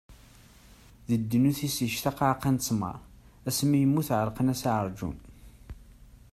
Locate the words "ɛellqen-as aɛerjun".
4.19-5.17